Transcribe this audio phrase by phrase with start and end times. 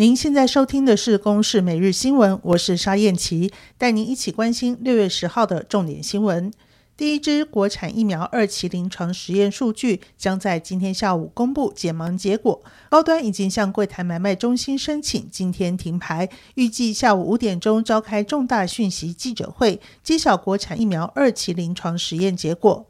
[0.00, 6.50] 您现在收听的是《公视每日新闻》，我是沙燕琪，带您一起关心六月十号的重点新闻。
[6.96, 12.62] 第一支国产疫苗二期临床实验数据将在今天下午公布解盲结果。
[12.88, 22.89] 高端已经向柜台买卖中心申请今天停牌，预计下午五点钟召开重大讯息记者会，揭晓国产疫苗二期临床实验结果。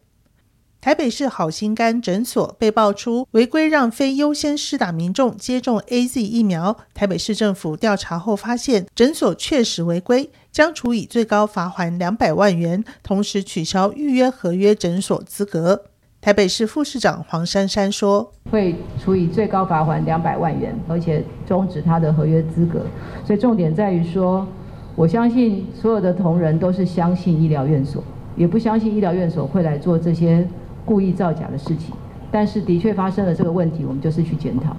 [0.80, 15.82] 台北市好心肝诊所被爆出违规让非优先施打民众接种 AZ 疫苗，台北市政府调查后发现诊所确实违规，将处以最高罚锾两百万元，同时取消预约合约诊所资格。
[16.22, 22.86] 台北市副市长黄珊珊说：“会处以最高罚锾两百万元，而且终止他的合约资格。
[23.26, 24.48] 所以重点在于说，
[24.96, 28.02] 我相信所有的同仁都是相信医疗院所，
[28.34, 30.48] 也不相信医疗院所会来做这些。”
[30.91, 31.95] 故意造假的事情，
[32.33, 34.77] 但是的确发生了这个问题，我们就是去检讨。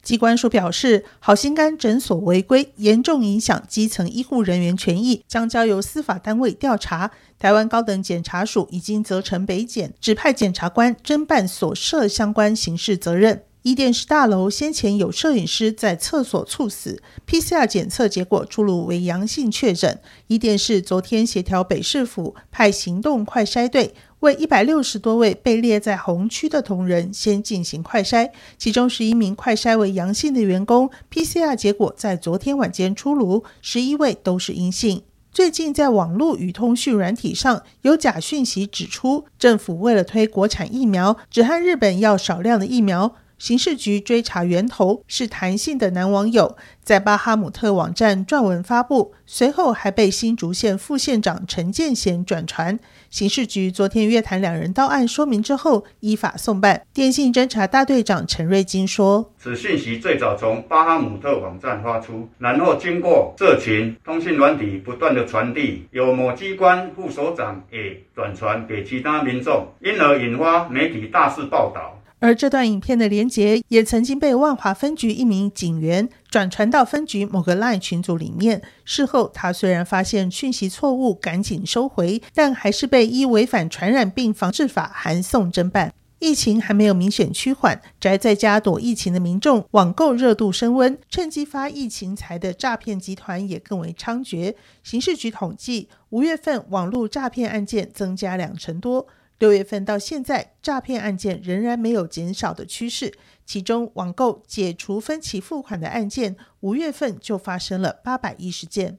[0.00, 7.10] 机关署表示，好心肝诊所违规，严重影响基层医护人员权益，将交由司法单位调查。
[7.36, 13.42] 台湾高等检察署已经责成北检指派检察官侦办所涉相关刑事责任。
[13.62, 20.00] 伊甸市大楼先前有摄影师在厕所猝死，PCR 检测结果出炉为阳性确诊。
[20.28, 23.94] 伊甸市昨天协调北市府派行动快筛队。
[24.20, 35.02] 为一百六十多位被列在红区的同仁先进行快筛，其中十一名快筛为阳性的员工，PCR 结果在昨天晚间出炉，十一位都是阴性。
[35.32, 43.16] 最近在网络与通讯软体上有假讯息指出，政府为了推国产疫苗，只和日本要少量的疫苗。
[43.40, 52.78] 刑事局追查源头是弹性的男网友，在巴哈姆特网站撰文发布，随后还被新竹县副县长陈建贤转传。
[53.08, 56.82] 刑事局昨天约谈两人到案说明之后，依法送办。
[56.92, 78.62] 电信侦查大队长陈瑞金说：“此讯息最早从巴哈姆特网站发出，然后经过社群通讯软体不断的传递，由某机关副所长也转传给其他民众，因而引发媒体大肆报道。”而这段影片的连结也曾经被万华分局一名警员转传到分局某个 LINE 群组里面。
[78.84, 85.92] 事后，他虽然发现讯息错误，赶紧收回，但还是被依违反传染病防治法函送侦办。
[86.18, 94.54] 疫情还没有明显趋缓，宅在家躲疫情的民众网购热度升温，趁机发疫情财的诈骗集团也更为猖獗。
[94.82, 99.06] 刑事局统计，五月份网络诈骗案件增加两成多。
[99.40, 103.14] 六月份到现在，诈骗案件仍然没有减少的趋势。
[103.46, 108.98] 其中，网购解除分期付款的案件，五月份就发生了八百一十件。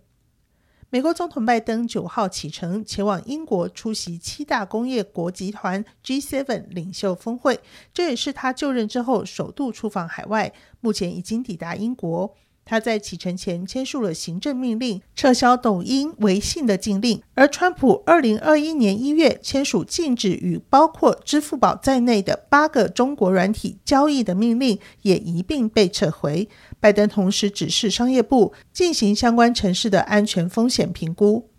[0.90, 7.60] 美国总统拜登九号启程前往英国出席七大工业国集团 G7 领袖峰会，
[7.94, 10.52] 这也是他就任之后首度出访海外。
[10.80, 12.36] 目前已经抵达英国。
[12.72, 17.22] 他在启程前签署了行政命令，撤销抖音、微信的禁令。
[17.34, 26.48] 而川普二零二一年一月签署禁止与包括支付宝在内的八个中国软体交易的命令，也一并被撤回。
[26.80, 31.50] 拜登同时指示商业部进行相关城市的安全风险评估。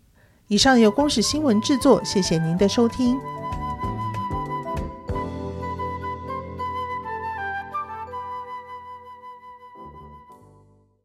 [0.47, 3.42] 以上由公视新闻制作，谢谢您的收听。